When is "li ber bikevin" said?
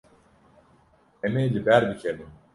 1.53-2.31